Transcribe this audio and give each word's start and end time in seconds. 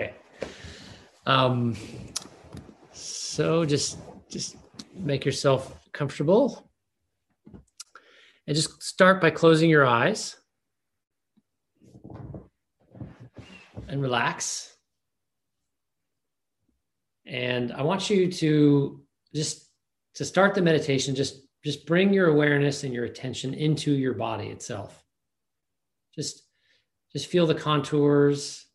Okay. 0.00 0.14
Um, 1.26 1.76
so 2.92 3.64
just 3.64 3.98
just 4.30 4.56
make 4.94 5.24
yourself 5.24 5.78
comfortable 5.92 6.70
and 8.46 8.56
just 8.56 8.82
start 8.82 9.20
by 9.20 9.30
closing 9.30 9.68
your 9.68 9.86
eyes 9.86 10.36
and 13.88 14.00
relax. 14.00 14.74
And 17.26 17.72
I 17.72 17.82
want 17.82 18.08
you 18.08 18.30
to 18.32 19.02
just 19.34 19.66
to 20.14 20.24
start 20.24 20.54
the 20.54 20.62
meditation 20.62 21.14
just 21.14 21.42
just 21.62 21.86
bring 21.86 22.12
your 22.14 22.28
awareness 22.28 22.84
and 22.84 22.94
your 22.94 23.04
attention 23.04 23.52
into 23.52 23.92
your 23.92 24.14
body 24.14 24.46
itself. 24.46 25.04
Just 26.14 26.44
just 27.12 27.26
feel 27.26 27.46
the 27.46 27.54
contours, 27.54 28.69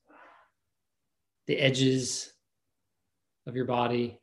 the 1.48 1.58
edges 1.58 2.34
of 3.48 3.56
your 3.56 3.66
body. 3.66 4.20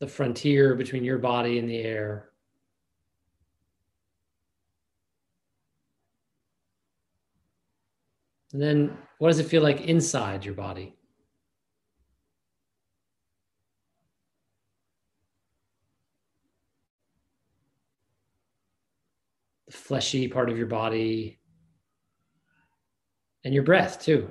The 0.00 0.06
frontier 0.06 0.74
between 0.74 1.04
your 1.04 1.18
body 1.18 1.58
and 1.58 1.68
the 1.68 1.78
air. 1.78 2.30
And 8.52 8.62
then 8.62 8.96
what 9.18 9.28
does 9.28 9.38
it 9.38 9.46
feel 9.46 9.62
like 9.62 9.82
inside 9.82 10.44
your 10.44 10.54
body? 10.54 10.94
The 19.66 19.72
fleshy 19.88 20.28
part 20.28 20.50
of 20.50 20.58
your 20.58 20.66
body 20.66 21.40
and 23.42 23.54
your 23.54 23.62
breath, 23.62 24.02
too. 24.02 24.28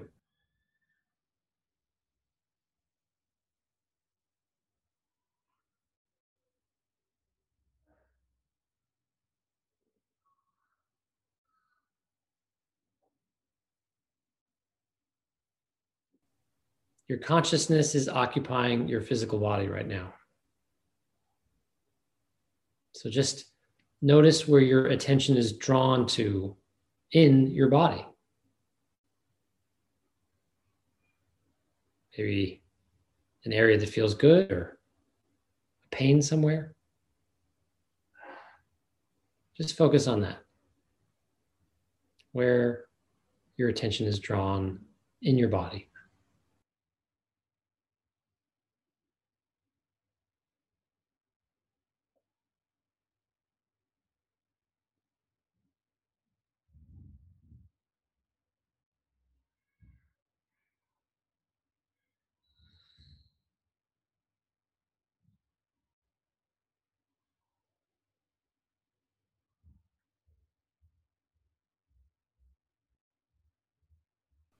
Your 17.07 17.17
consciousness 17.17 17.95
is 17.95 18.07
occupying 18.07 18.87
your 18.87 19.01
physical 19.01 19.39
body 19.39 19.67
right 19.67 19.87
now. 19.87 20.13
So 22.91 23.09
just 23.09 23.45
notice 24.01 24.47
where 24.47 24.61
your 24.61 24.87
attention 24.87 25.37
is 25.37 25.53
drawn 25.53 26.05
to 26.07 26.55
in 27.11 27.47
your 27.47 27.69
body. 27.69 28.05
Maybe 32.17 32.61
an 33.45 33.53
area 33.53 33.77
that 33.77 33.89
feels 33.89 34.13
good 34.13 34.51
or 34.51 34.79
a 35.85 35.95
pain 35.95 36.21
somewhere. 36.21 36.73
Just 39.55 39.77
focus 39.77 40.07
on 40.07 40.21
that. 40.21 40.37
Where 42.31 42.85
your 43.55 43.69
attention 43.69 44.07
is 44.07 44.19
drawn 44.19 44.79
in 45.21 45.37
your 45.37 45.49
body. 45.49 45.89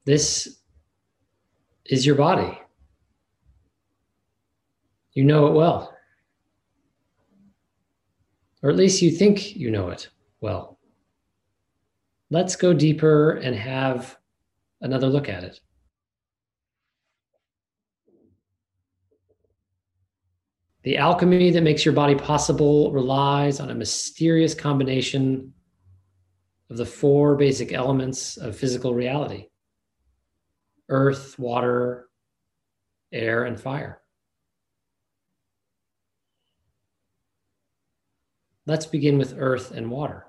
This 0.08 0.62
is 1.86 2.06
your 2.06 2.16
body. 2.16 2.58
You 5.12 5.26
know 5.26 5.48
it 5.48 5.54
well. 5.54 5.94
Or 8.64 8.70
at 8.70 8.78
least 8.78 9.02
you 9.02 9.12
think 9.12 9.58
you 9.58 9.70
know 9.70 9.90
it 9.90 10.08
well. 10.40 10.80
Let's 12.30 12.56
go 12.56 12.74
deeper 12.74 13.32
and 13.32 13.54
have 13.54 14.18
another 14.80 15.08
look 15.08 15.28
at 15.28 15.44
it. 15.44 15.60
The 20.84 21.00
alchemy 21.00 21.52
that 21.52 21.64
makes 21.64 21.84
your 21.84 21.94
body 21.94 22.16
possible 22.16 22.94
relies 22.94 23.60
on 23.60 23.72
a 23.72 23.76
mysterious 23.76 24.56
combination 24.56 25.54
of 26.70 26.78
the 26.78 26.86
four 26.86 27.36
basic 27.36 27.74
elements 27.74 28.38
of 28.38 28.56
physical 28.56 28.94
reality 28.94 29.48
earth, 30.90 31.38
water, 31.38 32.08
air, 33.12 33.44
and 33.44 33.60
fire. 33.60 34.02
Let's 38.66 38.86
begin 38.86 39.18
with 39.18 39.36
earth 39.38 39.72
and 39.72 39.90
water. 39.90 40.26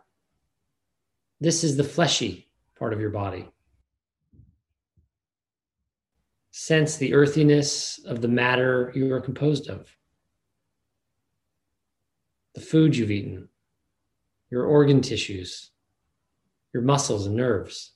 This 1.41 1.64
is 1.64 1.76
the 1.76 1.84
fleshy 1.84 2.48
part 2.78 2.92
of 2.92 3.00
your 3.00 3.10
body. 3.10 3.48
Sense 6.50 6.96
the 6.96 7.14
earthiness 7.14 8.00
of 8.04 8.20
the 8.20 8.28
matter 8.28 8.92
you 8.94 9.12
are 9.12 9.20
composed 9.20 9.69
of, 9.69 9.88
the 12.54 12.60
food 12.60 12.96
you've 12.96 13.10
eaten, 13.10 13.48
your 14.50 14.64
organ 14.64 15.00
tissues, 15.00 15.70
your 16.72 16.82
muscles 16.82 17.26
and 17.26 17.36
nerves. 17.36 17.92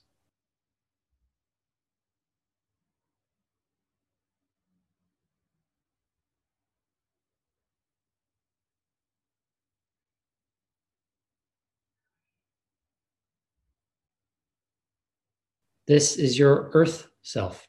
This 15.87 16.17
is 16.17 16.39
your 16.39 16.71
earth 16.73 17.07
self. 17.21 17.67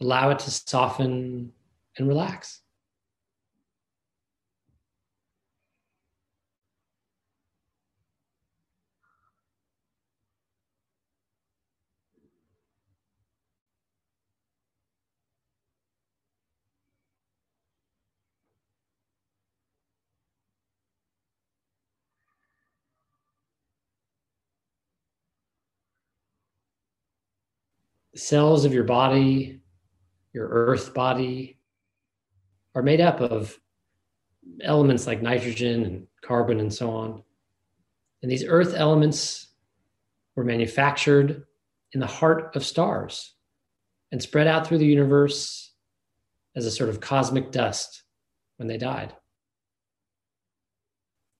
Allow 0.00 0.30
it 0.30 0.38
to 0.40 0.50
soften 0.50 1.52
and 1.98 2.08
relax. 2.08 2.62
Cells 28.16 28.64
of 28.64 28.72
your 28.72 28.84
body, 28.84 29.60
your 30.32 30.48
earth 30.48 30.94
body, 30.94 31.58
are 32.74 32.82
made 32.82 33.00
up 33.00 33.20
of 33.20 33.58
elements 34.60 35.06
like 35.06 35.22
nitrogen 35.22 35.84
and 35.84 36.06
carbon 36.22 36.60
and 36.60 36.72
so 36.72 36.90
on. 36.90 37.22
And 38.22 38.30
these 38.30 38.44
earth 38.44 38.74
elements 38.74 39.48
were 40.34 40.44
manufactured 40.44 41.44
in 41.92 42.00
the 42.00 42.06
heart 42.06 42.54
of 42.56 42.64
stars 42.64 43.34
and 44.12 44.22
spread 44.22 44.46
out 44.46 44.66
through 44.66 44.78
the 44.78 44.86
universe 44.86 45.72
as 46.54 46.66
a 46.66 46.70
sort 46.70 46.90
of 46.90 47.00
cosmic 47.00 47.52
dust 47.52 48.02
when 48.56 48.68
they 48.68 48.78
died. 48.78 49.14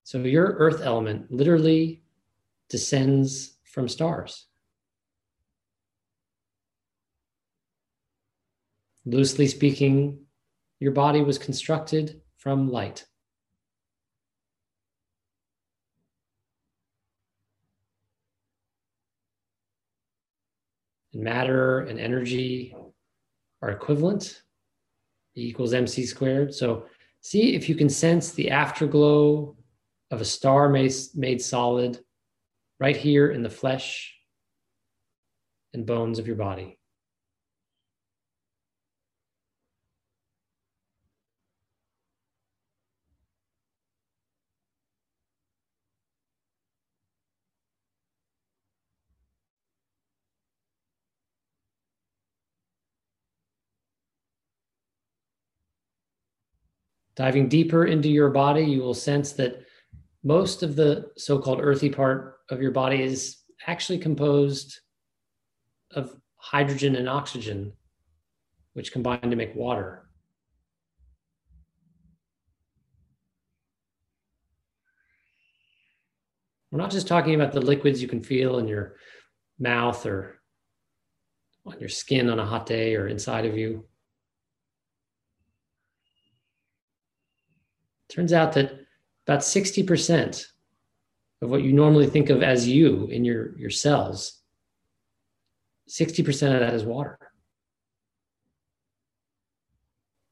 So 0.05 0.19
your 0.19 0.55
earth 0.59 0.81
element 0.83 1.31
literally 1.33 2.03
descends 2.69 3.57
from 3.65 3.89
stars. 3.89 4.47
Loosely 9.07 9.47
speaking, 9.47 10.27
your 10.81 10.93
body 10.93 11.23
was 11.23 11.39
constructed 11.39 12.21
from 12.37 12.69
light. 12.69 13.07
And 21.15 21.23
matter 21.23 21.81
and 21.81 21.99
energy 21.99 22.77
are 23.63 23.71
equivalent. 23.71 24.43
E 25.37 25.49
equals 25.49 25.73
mc 25.73 26.05
squared. 26.05 26.53
So 26.53 26.87
See 27.27 27.57
if 27.57 27.69
you 27.69 27.75
can 27.75 27.89
sense 27.89 28.31
the 28.31 28.53
afterglow 28.53 29.57
of 30.13 30.21
a 30.21 30.25
star 30.25 30.69
made, 30.69 30.93
made 31.17 31.43
solid 31.43 31.99
right 32.79 32.97
here 32.97 33.33
in 33.33 33.43
the 33.43 33.51
flesh 33.51 34.15
and 35.75 35.85
bones 35.85 36.21
of 36.21 36.29
your 36.29 36.37
body. 36.37 36.79
Diving 57.17 57.49
deeper 57.49 57.87
into 57.87 58.11
your 58.11 58.29
body, 58.29 58.63
you 58.63 58.83
will 58.83 58.95
sense 58.95 59.33
that 59.33 59.65
most 60.23 60.63
of 60.63 60.77
the 60.77 61.11
so 61.17 61.39
called 61.39 61.61
earthy 61.63 61.89
part 61.89 62.39
of 62.51 62.61
your 62.61 62.73
body 62.73 63.03
is 63.03 63.39
actually 63.67 63.99
composed 63.99 64.81
of 65.93 66.15
hydrogen 66.37 66.97
and 66.97 67.09
oxygen, 67.09 67.73
which 68.75 68.93
combine 68.93 69.23
to 69.23 69.37
make 69.37 69.55
water. 69.55 70.07
We're 76.71 76.83
not 76.83 76.91
just 76.91 77.09
talking 77.09 77.35
about 77.35 77.53
the 77.53 77.61
liquids 77.61 78.03
you 78.03 78.09
can 78.09 78.23
feel 78.23 78.59
in 78.59 78.69
your 78.69 78.97
mouth 79.59 80.05
or 80.05 80.43
on 81.65 81.81
your 81.81 81.89
skin 81.89 82.29
on 82.29 82.39
a 82.39 82.45
hot 82.45 82.67
day 82.67 82.95
or 82.97 83.09
inside 83.09 83.47
of 83.47 83.57
you. 83.57 83.87
Turns 88.17 88.33
out 88.33 88.55
that 88.55 88.73
about 89.27 89.41
60% 89.41 90.47
of 91.43 91.51
what 91.51 91.63
you 91.63 91.75
normally 91.75 92.07
think 92.07 92.31
of 92.31 92.43
as 92.43 92.67
you 92.67 93.09
in 93.09 93.27
your, 93.27 93.55
your 93.59 93.69
cells, 93.69 94.41
60% 95.91 96.55
of 96.55 96.61
that 96.61 96.73
is 96.73 96.83
water. 96.83 97.19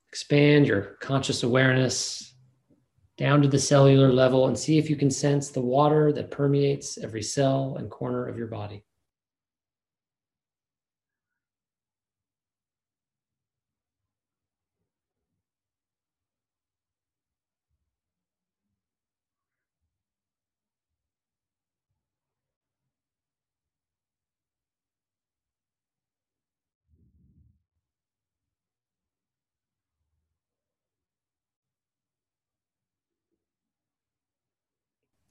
Expand 0.08 0.66
your 0.66 0.96
conscious 1.02 1.42
awareness 1.42 2.34
down 3.19 3.42
to 3.42 3.48
the 3.48 3.58
cellular 3.58 4.10
level 4.10 4.46
and 4.46 4.58
see 4.58 4.78
if 4.78 4.88
you 4.88 4.96
can 4.96 5.10
sense 5.10 5.50
the 5.50 5.60
water 5.60 6.10
that 6.10 6.31
permeates 6.31 6.96
every 6.96 7.22
cell 7.22 7.76
and 7.78 7.90
corner 7.90 8.26
of 8.26 8.38
your 8.38 8.46
body. 8.46 8.82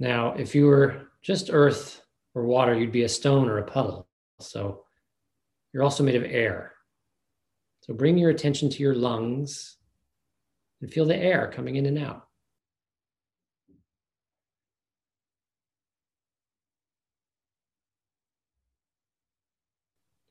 Now, 0.03 0.33
if 0.33 0.53
you 0.53 0.65
were 0.65 1.07
just 1.21 1.50
earth 1.50 2.01
or 2.35 2.44
water, 2.44 2.77
you'd 2.77 2.91
be 2.91 3.03
a 3.03 3.09
stone 3.09 3.47
or 3.47 3.59
a 3.59 3.63
puddle. 3.63 4.05
So 4.41 4.83
you're 5.71 5.81
also 5.81 6.03
made 6.03 6.15
of 6.15 6.25
air. 6.25 6.73
So 7.83 7.94
bring 7.94 8.17
your 8.17 8.29
attention 8.29 8.69
to 8.71 8.83
your 8.83 8.95
lungs 8.95 9.77
and 10.81 10.91
feel 10.91 11.05
the 11.05 11.15
air 11.15 11.50
coming 11.55 11.77
in 11.77 11.85
and 11.85 11.97
out. 11.97 12.27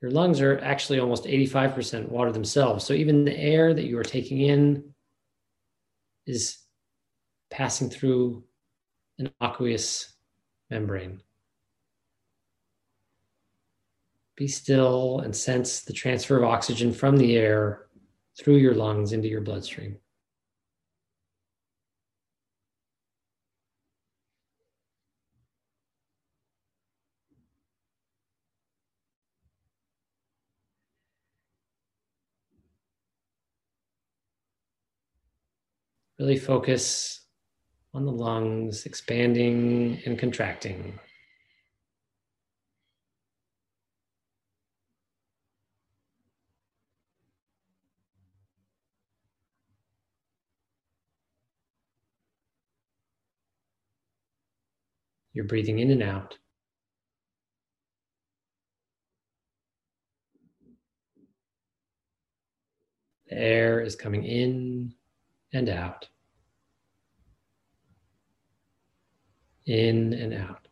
Your 0.03 0.11
lungs 0.11 0.39
are 0.39 0.59
actually 0.59 0.99
almost 0.99 1.23
85% 1.23 2.09
water 2.09 2.31
themselves. 2.31 2.85
So 2.85 2.93
even 2.93 3.25
the 3.25 3.35
air 3.35 3.73
that 3.73 3.85
you 3.85 3.97
are 3.97 4.03
taking 4.03 4.41
in 4.41 4.93
is 6.27 6.59
passing 7.49 7.89
through 7.89 8.43
an 9.23 9.33
aqueous 9.41 10.13
membrane. 10.69 11.21
Be 14.35 14.47
still 14.47 15.19
and 15.19 15.35
sense 15.35 15.81
the 15.81 15.93
transfer 15.93 16.37
of 16.37 16.43
oxygen 16.43 16.91
from 16.91 17.17
the 17.17 17.37
air 17.37 17.87
through 18.37 18.57
your 18.57 18.73
lungs 18.73 19.13
into 19.13 19.27
your 19.27 19.41
bloodstream. 19.41 19.97
Really 36.19 36.37
focus 36.37 37.22
on 37.93 38.05
the 38.05 38.11
lungs, 38.11 38.85
expanding 38.85 40.01
and 40.05 40.17
contracting. 40.17 40.99
You're 55.33 55.45
breathing 55.45 55.79
in 55.79 55.91
and 55.91 56.03
out. 56.03 56.37
The 63.27 63.37
air 63.37 63.81
is 63.81 63.95
coming 63.95 64.23
in 64.25 64.93
and 65.53 65.69
out. 65.69 66.07
In 69.65 70.13
and 70.13 70.33
out. 70.33 70.67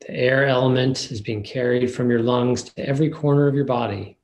The 0.00 0.14
air 0.14 0.46
element 0.46 1.10
is 1.10 1.20
being 1.20 1.42
carried 1.42 1.88
from 1.92 2.10
your 2.10 2.22
lungs 2.22 2.62
to 2.62 2.88
every 2.88 3.10
corner 3.10 3.46
of 3.46 3.54
your 3.54 3.64
body. 3.64 4.17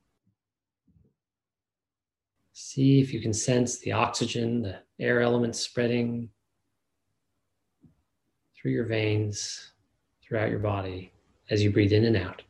See 2.57 3.01
if 3.01 3.13
you 3.13 3.19
can 3.19 3.33
sense 3.33 3.79
the 3.79 3.91
oxygen, 3.91 4.61
the 4.61 4.77
air 4.97 5.19
elements 5.19 5.59
spreading 5.59 6.29
through 8.55 8.71
your 8.71 8.85
veins, 8.85 9.73
throughout 10.23 10.49
your 10.49 10.59
body 10.59 11.11
as 11.49 11.61
you 11.61 11.69
breathe 11.69 11.91
in 11.91 12.05
and 12.05 12.15
out. 12.15 12.43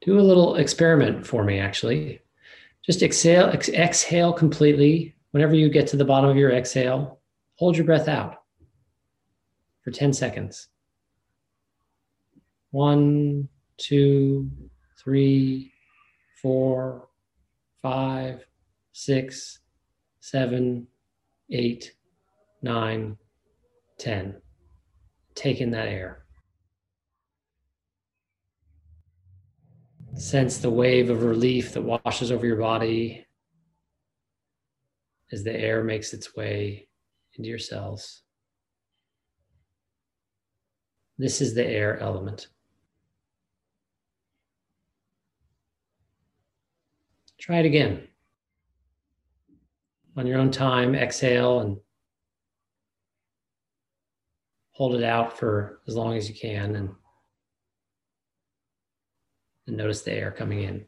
Do 0.00 0.18
a 0.18 0.22
little 0.22 0.56
experiment 0.56 1.24
for 1.24 1.44
me, 1.44 1.60
actually. 1.60 2.20
Just 2.84 3.00
exhale, 3.00 3.46
ex- 3.46 3.68
exhale 3.68 4.32
completely 4.32 5.14
Whenever 5.32 5.54
you 5.54 5.68
get 5.68 5.86
to 5.88 5.96
the 5.96 6.04
bottom 6.04 6.28
of 6.28 6.36
your 6.36 6.50
exhale, 6.50 7.20
hold 7.54 7.76
your 7.76 7.86
breath 7.86 8.08
out 8.08 8.36
for 9.82 9.90
10 9.90 10.12
seconds. 10.12 10.68
One, 12.72 13.48
two, 13.76 14.50
three, 15.02 15.72
four, 16.42 17.08
five, 17.80 18.44
six, 18.92 19.60
seven, 20.20 20.86
eight, 21.50 21.94
nine, 22.62 23.16
ten. 23.98 24.36
Take 25.34 25.60
in 25.60 25.70
that 25.70 25.88
air. 25.88 26.24
Sense 30.16 30.58
the 30.58 30.70
wave 30.70 31.08
of 31.08 31.22
relief 31.22 31.72
that 31.72 31.82
washes 31.82 32.30
over 32.30 32.46
your 32.46 32.56
body 32.56 33.26
as 35.32 35.44
the 35.44 35.54
air 35.54 35.84
makes 35.84 36.12
its 36.12 36.34
way 36.34 36.88
into 37.36 37.48
your 37.48 37.58
cells. 37.58 38.22
This 41.18 41.40
is 41.40 41.54
the 41.54 41.66
air 41.66 41.98
element. 42.00 42.48
Try 47.38 47.58
it 47.58 47.66
again. 47.66 48.08
On 50.16 50.26
your 50.26 50.38
own 50.38 50.50
time, 50.50 50.94
exhale 50.94 51.60
and 51.60 51.78
hold 54.72 54.94
it 54.94 55.04
out 55.04 55.38
for 55.38 55.80
as 55.86 55.94
long 55.94 56.16
as 56.16 56.28
you 56.28 56.34
can 56.34 56.74
and, 56.74 56.90
and 59.66 59.76
notice 59.76 60.02
the 60.02 60.12
air 60.12 60.30
coming 60.30 60.62
in. 60.62 60.86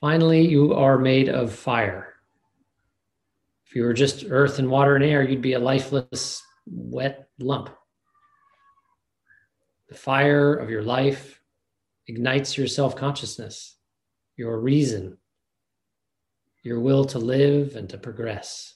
Finally, 0.00 0.46
you 0.46 0.74
are 0.74 0.98
made 0.98 1.28
of 1.28 1.52
fire. 1.52 2.14
If 3.66 3.74
you 3.74 3.82
were 3.82 3.94
just 3.94 4.26
earth 4.28 4.58
and 4.58 4.70
water 4.70 4.94
and 4.94 5.04
air, 5.04 5.22
you'd 5.22 5.40
be 5.40 5.54
a 5.54 5.58
lifeless, 5.58 6.42
wet 6.66 7.28
lump. 7.38 7.70
The 9.88 9.94
fire 9.94 10.54
of 10.54 10.68
your 10.68 10.82
life 10.82 11.40
ignites 12.06 12.58
your 12.58 12.66
self 12.66 12.94
consciousness, 12.94 13.76
your 14.36 14.60
reason, 14.60 15.16
your 16.62 16.80
will 16.80 17.06
to 17.06 17.18
live 17.18 17.74
and 17.76 17.88
to 17.90 17.98
progress. 17.98 18.74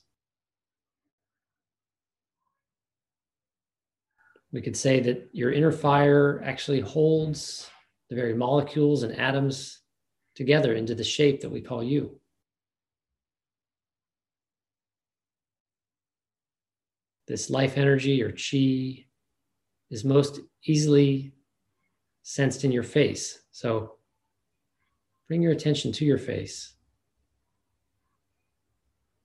We 4.52 4.62
could 4.62 4.76
say 4.76 5.00
that 5.00 5.28
your 5.32 5.52
inner 5.52 5.70
fire 5.70 6.42
actually 6.44 6.80
holds 6.80 7.68
the 8.08 8.16
very 8.16 8.34
molecules 8.34 9.02
and 9.02 9.14
atoms 9.16 9.79
together 10.40 10.72
into 10.72 10.94
the 10.94 11.04
shape 11.04 11.42
that 11.42 11.50
we 11.50 11.60
call 11.60 11.82
you. 11.84 12.18
This 17.28 17.50
life 17.50 17.76
energy 17.76 18.22
or 18.22 18.32
chi 18.32 19.04
is 19.90 20.02
most 20.02 20.40
easily 20.64 21.34
sensed 22.22 22.64
in 22.64 22.72
your 22.72 22.82
face. 22.82 23.42
So 23.50 23.96
bring 25.28 25.42
your 25.42 25.52
attention 25.52 25.92
to 25.92 26.06
your 26.06 26.16
face. 26.16 26.72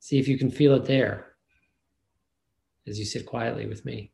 See 0.02 0.20
if 0.20 0.28
you 0.28 0.38
can 0.38 0.52
feel 0.52 0.76
it 0.76 0.84
there 0.84 1.38
as 2.86 3.00
you 3.00 3.06
sit 3.06 3.26
quietly 3.26 3.68
with 3.68 3.86
me. 3.86 4.12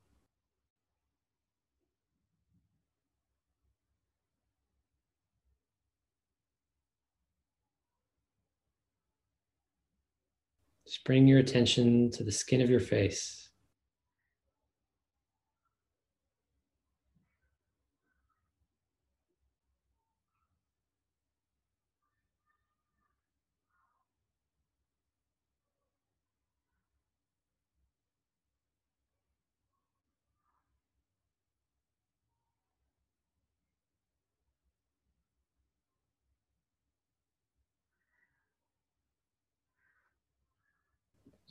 Just 10.92 11.06
bring 11.06 11.26
your 11.26 11.40
attention 11.40 12.12
to 12.12 12.24
the 12.26 12.34
skin 12.34 12.60
of 12.60 12.70
your 12.70 12.82
face. 12.82 13.51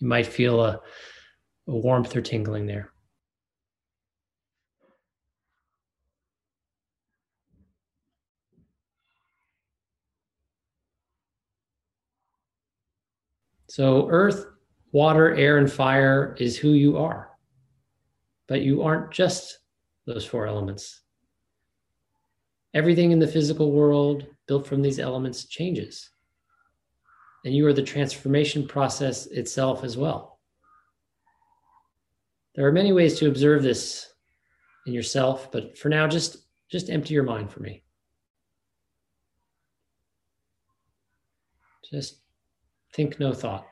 You 0.00 0.08
might 0.08 0.26
feel 0.26 0.64
a, 0.64 0.80
a 1.68 1.76
warmth 1.76 2.16
or 2.16 2.22
tingling 2.22 2.66
there. 2.66 2.90
So, 13.68 14.08
earth, 14.08 14.46
water, 14.90 15.32
air, 15.34 15.58
and 15.58 15.70
fire 15.70 16.34
is 16.40 16.56
who 16.56 16.72
you 16.72 16.98
are. 16.98 17.30
But 18.48 18.62
you 18.62 18.82
aren't 18.82 19.12
just 19.12 19.58
those 20.06 20.24
four 20.24 20.46
elements. 20.46 21.02
Everything 22.74 23.12
in 23.12 23.20
the 23.20 23.28
physical 23.28 23.70
world 23.70 24.26
built 24.48 24.66
from 24.66 24.82
these 24.82 24.98
elements 24.98 25.44
changes 25.44 26.10
and 27.44 27.54
you 27.54 27.66
are 27.66 27.72
the 27.72 27.82
transformation 27.82 28.66
process 28.66 29.26
itself 29.26 29.84
as 29.84 29.96
well. 29.96 30.40
There 32.54 32.66
are 32.66 32.72
many 32.72 32.92
ways 32.92 33.18
to 33.18 33.28
observe 33.28 33.62
this 33.62 34.12
in 34.86 34.92
yourself, 34.92 35.50
but 35.52 35.78
for 35.78 35.88
now, 35.88 36.06
just, 36.06 36.38
just 36.70 36.90
empty 36.90 37.14
your 37.14 37.22
mind 37.22 37.50
for 37.50 37.60
me. 37.60 37.82
Just 41.90 42.20
think 42.92 43.18
no 43.18 43.32
thought. 43.32 43.66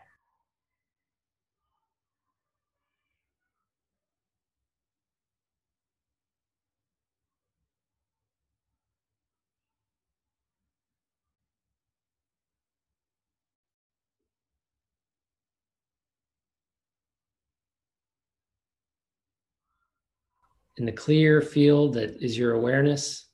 In 20.78 20.86
the 20.86 20.92
clear 20.92 21.42
field 21.42 21.94
that 21.94 22.22
is 22.22 22.38
your 22.38 22.54
awareness, 22.54 23.26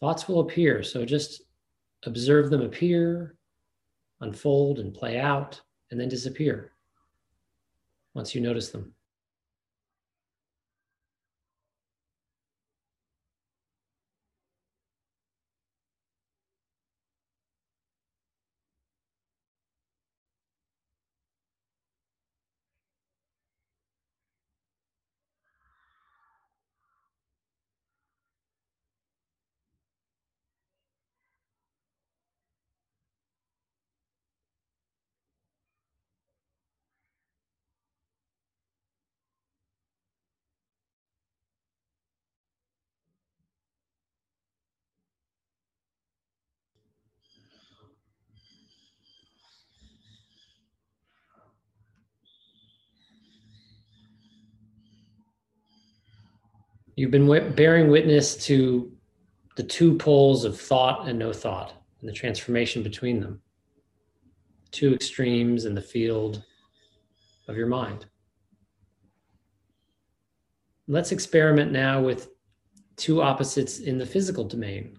thoughts 0.00 0.28
will 0.28 0.40
appear. 0.40 0.82
So 0.82 1.04
just 1.04 1.42
observe 2.04 2.50
them 2.50 2.62
appear, 2.62 3.36
unfold, 4.20 4.80
and 4.80 4.92
play 4.92 5.18
out, 5.18 5.60
and 5.90 6.00
then 6.00 6.08
disappear 6.08 6.72
once 8.14 8.34
you 8.34 8.40
notice 8.40 8.70
them. 8.70 8.94
You've 57.02 57.10
been 57.10 57.52
bearing 57.56 57.90
witness 57.90 58.36
to 58.46 58.92
the 59.56 59.64
two 59.64 59.98
poles 59.98 60.44
of 60.44 60.56
thought 60.56 61.08
and 61.08 61.18
no 61.18 61.32
thought 61.32 61.72
and 61.98 62.08
the 62.08 62.12
transformation 62.12 62.84
between 62.84 63.18
them, 63.18 63.42
two 64.70 64.94
extremes 64.94 65.64
in 65.64 65.74
the 65.74 65.82
field 65.82 66.44
of 67.48 67.56
your 67.56 67.66
mind. 67.66 68.06
Let's 70.86 71.10
experiment 71.10 71.72
now 71.72 72.00
with 72.00 72.28
two 72.94 73.20
opposites 73.20 73.80
in 73.80 73.98
the 73.98 74.06
physical 74.06 74.44
domain, 74.44 74.96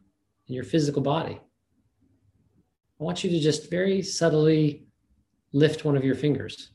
in 0.49 0.55
your 0.55 0.65
physical 0.65 1.01
body. 1.01 1.39
I 2.99 3.03
want 3.05 3.23
you 3.23 3.29
to 3.29 3.39
just 3.39 3.69
very 3.69 4.01
subtly 4.01 4.87
lift 5.53 5.85
one 5.85 5.95
of 5.95 6.03
your 6.03 6.15
fingers. 6.15 6.71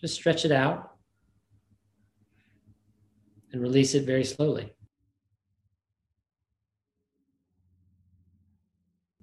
Just 0.00 0.14
stretch 0.14 0.44
it 0.44 0.50
out 0.50 0.97
and 3.52 3.62
release 3.62 3.94
it 3.94 4.04
very 4.04 4.24
slowly. 4.24 4.72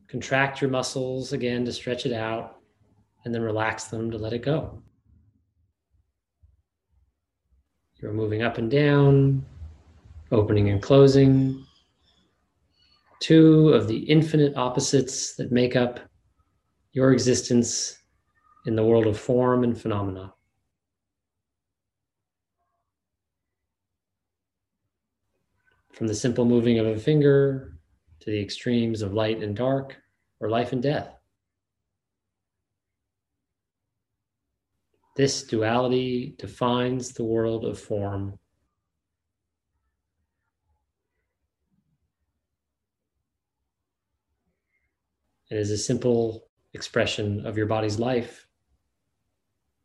Contract 0.07 0.61
your 0.61 0.69
muscles 0.69 1.33
again 1.33 1.65
to 1.65 1.73
stretch 1.73 2.05
it 2.05 2.13
out 2.13 2.59
and 3.23 3.33
then 3.33 3.41
relax 3.41 3.85
them 3.85 4.11
to 4.11 4.17
let 4.17 4.33
it 4.33 4.43
go. 4.43 4.81
You're 8.01 8.13
moving 8.13 8.43
up 8.43 8.57
and 8.57 8.69
down, 8.69 9.45
opening 10.31 10.69
and 10.69 10.81
closing. 10.81 11.65
Two 13.19 13.69
of 13.69 13.87
the 13.87 13.97
infinite 13.97 14.55
opposites 14.55 15.35
that 15.35 15.51
make 15.51 15.75
up 15.75 15.99
your 16.91 17.13
existence 17.13 17.97
in 18.65 18.75
the 18.75 18.83
world 18.83 19.07
of 19.07 19.19
form 19.19 19.63
and 19.63 19.79
phenomena. 19.79 20.33
From 25.95 26.07
the 26.07 26.13
simple 26.13 26.43
moving 26.43 26.77
of 26.77 26.87
a 26.87 26.99
finger 26.99 27.77
to 28.19 28.29
the 28.29 28.41
extremes 28.41 29.01
of 29.01 29.13
light 29.13 29.41
and 29.41 29.55
dark 29.55 29.95
or 30.41 30.49
life 30.49 30.73
and 30.73 30.83
death. 30.83 31.15
This 35.15 35.43
duality 35.43 36.35
defines 36.37 37.13
the 37.13 37.23
world 37.23 37.63
of 37.63 37.79
form. 37.79 38.37
It 45.49 45.57
is 45.57 45.71
a 45.71 45.77
simple 45.77 46.49
expression 46.73 47.45
of 47.45 47.55
your 47.55 47.67
body's 47.67 47.99
life 47.99 48.45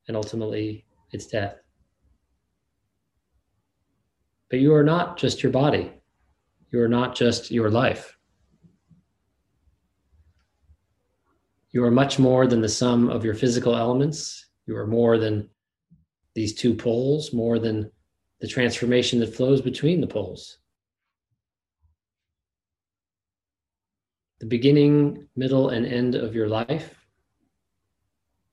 and 0.08 0.16
ultimately 0.16 0.86
its 1.12 1.28
death. 1.28 1.54
But 4.48 4.58
you 4.58 4.74
are 4.74 4.82
not 4.82 5.16
just 5.16 5.44
your 5.44 5.52
body, 5.52 5.92
you 6.70 6.80
are 6.80 6.88
not 6.88 7.14
just 7.14 7.50
your 7.50 7.70
life. 7.70 8.16
You 11.72 11.84
are 11.84 11.90
much 11.90 12.18
more 12.18 12.46
than 12.46 12.60
the 12.60 12.68
sum 12.68 13.08
of 13.08 13.24
your 13.24 13.34
physical 13.34 13.76
elements. 13.76 14.46
You 14.66 14.76
are 14.76 14.86
more 14.86 15.18
than 15.18 15.48
these 16.34 16.54
two 16.54 16.74
poles, 16.74 17.32
more 17.32 17.58
than 17.58 17.90
the 18.40 18.48
transformation 18.48 19.20
that 19.20 19.34
flows 19.34 19.60
between 19.60 20.00
the 20.00 20.06
poles. 20.06 20.58
The 24.40 24.46
beginning, 24.46 25.28
middle, 25.36 25.68
and 25.68 25.84
end 25.84 26.14
of 26.14 26.34
your 26.34 26.48
life 26.48 26.94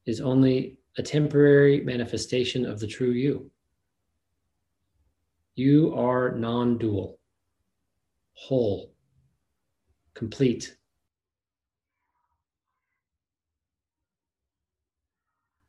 is 0.06 0.20
only 0.20 0.78
a 0.98 1.04
temporary 1.04 1.82
manifestation 1.82 2.66
of 2.66 2.80
the 2.80 2.88
true 2.88 3.12
you. 3.12 3.50
You 5.56 5.96
are 5.96 6.36
non 6.36 6.78
dual, 6.78 7.17
whole, 8.38 8.94
complete. 10.14 10.78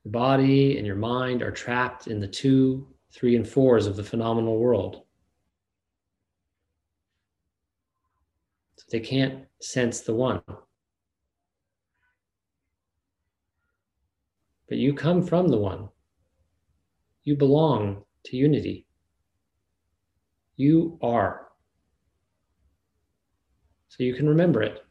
Your 0.05 0.13
body 0.13 0.77
and 0.77 0.87
your 0.87 0.97
mind 0.97 1.43
are 1.43 1.51
trapped 1.51 2.07
in 2.07 2.21
the 2.21 2.29
two, 2.29 2.87
three, 3.13 3.37
and 3.37 3.49
fours 3.49 3.87
of 3.87 3.97
the 3.97 4.05
phenomenal 4.05 4.59
world. 4.59 5.03
So 8.77 8.85
they 8.91 9.01
can't 9.01 9.45
sense 9.61 10.03
the 10.03 10.15
one. 10.15 10.43
But 14.69 14.79
you 14.79 14.93
come 14.93 15.23
from 15.23 15.49
the 15.49 15.57
one. 15.57 15.89
You 17.25 17.35
belong 17.35 18.05
to 18.27 18.37
unity. 18.37 18.87
You 20.57 20.99
are. 21.03 21.48
So 23.99 24.05
you 24.05 24.15
can 24.15 24.29
remember 24.29 24.63
it. 24.63 24.85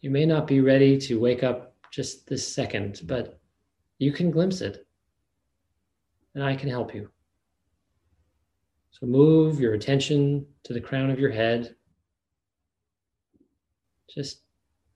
You 0.00 0.10
may 0.10 0.26
not 0.26 0.48
be 0.48 0.60
ready 0.60 0.98
to 1.02 1.20
wake 1.20 1.44
up 1.44 1.76
just 1.92 2.26
this 2.26 2.46
second, 2.52 3.02
but 3.04 3.38
you 3.98 4.10
can 4.10 4.32
glimpse 4.32 4.60
it. 4.60 4.84
And 6.34 6.42
I 6.42 6.56
can 6.56 6.68
help 6.68 6.92
you. 6.92 7.10
So 8.90 9.06
move 9.06 9.60
your 9.60 9.74
attention 9.74 10.46
to 10.64 10.72
the 10.72 10.80
crown 10.80 11.10
of 11.10 11.20
your 11.20 11.30
head. 11.30 11.76
Just 14.12 14.40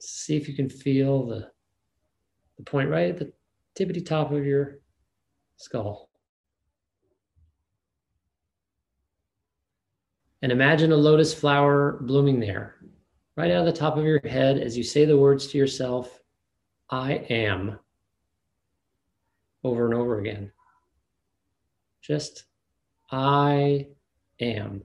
see 0.00 0.36
if 0.36 0.48
you 0.48 0.54
can 0.54 0.68
feel 0.68 1.26
the, 1.26 1.48
the 2.56 2.64
point 2.64 2.90
right 2.90 3.10
at 3.10 3.18
the 3.18 3.32
tippity 3.78 4.04
top 4.04 4.32
of 4.32 4.44
your 4.44 4.80
skull. 5.58 6.05
And 10.46 10.52
imagine 10.52 10.92
a 10.92 10.96
lotus 10.96 11.34
flower 11.34 11.98
blooming 12.02 12.38
there 12.38 12.76
right 13.34 13.50
out 13.50 13.66
of 13.66 13.74
the 13.74 13.80
top 13.80 13.96
of 13.96 14.04
your 14.04 14.20
head 14.20 14.60
as 14.60 14.78
you 14.78 14.84
say 14.84 15.04
the 15.04 15.18
words 15.18 15.48
to 15.48 15.58
yourself, 15.58 16.20
I 16.88 17.14
am, 17.14 17.80
over 19.64 19.86
and 19.86 19.94
over 19.94 20.20
again. 20.20 20.52
Just, 22.00 22.44
I 23.10 23.88
am. 24.38 24.84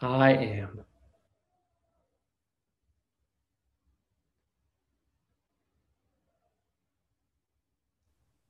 I 0.00 0.32
am. 0.32 0.85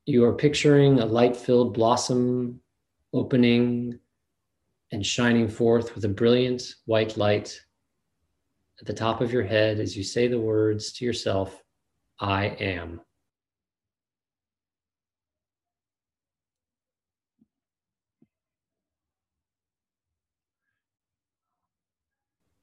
You 0.08 0.24
are 0.24 0.32
picturing 0.32 1.00
a 1.00 1.04
light 1.04 1.36
filled 1.36 1.74
blossom 1.74 2.60
opening 3.12 3.98
and 4.92 5.04
shining 5.04 5.48
forth 5.48 5.96
with 5.96 6.04
a 6.04 6.08
brilliant 6.08 6.62
white 6.84 7.16
light 7.16 7.60
at 8.78 8.86
the 8.86 8.92
top 8.92 9.20
of 9.20 9.32
your 9.32 9.42
head 9.42 9.80
as 9.80 9.96
you 9.96 10.04
say 10.04 10.28
the 10.28 10.38
words 10.38 10.92
to 10.92 11.04
yourself, 11.04 11.60
I 12.20 12.46
am. 12.46 13.00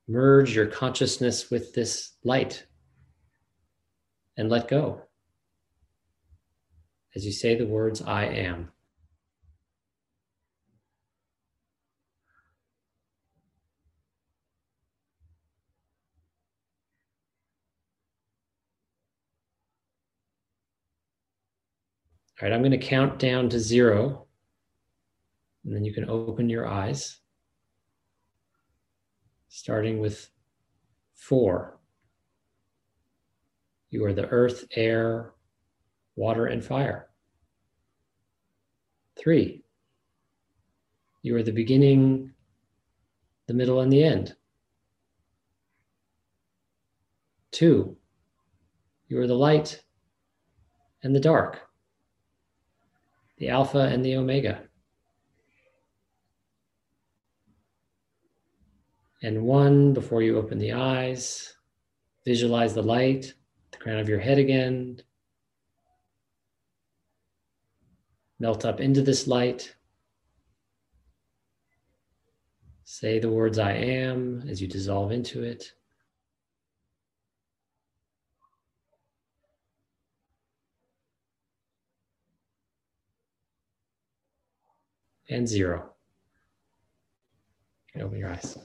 Merge 0.08 0.56
your 0.56 0.68
consciousness 0.68 1.52
with 1.52 1.74
this 1.74 2.14
light 2.24 2.66
and 4.38 4.50
let 4.50 4.70
go 4.70 5.02
as 7.16 7.26
you 7.26 7.32
say 7.32 7.56
the 7.56 7.66
words, 7.66 8.02
I 8.02 8.26
am. 8.26 8.72
All 22.42 22.50
right, 22.50 22.56
I'm 22.56 22.62
going 22.62 22.72
to 22.72 22.78
count 22.78 23.20
down 23.20 23.48
to 23.50 23.60
zero, 23.60 24.26
and 25.64 25.74
then 25.74 25.86
you 25.86 25.94
can 25.94 26.10
open 26.10 26.50
your 26.50 26.68
eyes, 26.68 27.20
starting 29.50 30.00
with 30.00 30.30
four. 31.14 31.80
You 33.92 34.04
are 34.06 34.14
the 34.14 34.28
earth, 34.28 34.66
air, 34.76 35.33
water, 36.16 36.46
and 36.46 36.64
fire. 36.64 37.08
Three, 39.18 39.64
you 41.22 41.36
are 41.36 41.44
the 41.44 41.52
beginning, 41.52 42.34
the 43.48 43.54
middle, 43.54 43.80
and 43.82 43.92
the 43.92 44.04
end. 44.04 44.36
Two, 47.52 47.98
you 49.08 49.20
are 49.20 49.28
the 49.28 49.36
light 49.36 49.84
and 51.04 51.16
the 51.16 51.20
dark 51.20 51.62
the 53.44 53.50
Alpha 53.50 53.80
and 53.80 54.06
the 54.06 54.16
Omega. 54.16 54.62
And 59.22 59.44
one, 59.44 59.94
before 59.94 60.22
you 60.22 60.38
open 60.38 60.60
the 60.60 60.74
eyes, 60.74 61.54
visualize 62.26 62.74
the 62.74 62.84
light, 62.84 63.34
the 63.72 63.78
crown 63.78 64.00
of 64.00 64.08
your 64.08 64.20
head 64.20 64.38
again. 64.38 65.02
Melt 68.44 68.66
up 68.66 68.82
into 68.82 69.02
this 69.02 69.26
light. 69.26 69.74
Say 72.84 73.18
the 73.18 73.30
words 73.30 73.58
I 73.58 73.72
am 73.72 74.44
as 74.50 74.62
you 74.62 74.68
dissolve 74.68 75.14
into 75.14 75.44
it. 75.44 75.72
and 85.30 85.48
zero. 85.48 85.94
Can 87.94 88.02
open 88.02 88.20
your 88.20 88.30
eyes. 88.30 88.58